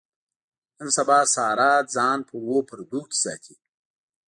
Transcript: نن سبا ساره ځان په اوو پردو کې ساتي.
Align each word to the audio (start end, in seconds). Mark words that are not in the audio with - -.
نن 0.77 0.87
سبا 0.97 1.19
ساره 1.33 1.71
ځان 1.95 2.19
په 2.27 2.33
اوو 2.41 2.57
پردو 2.67 3.01
کې 3.09 3.17
ساتي. 3.23 3.55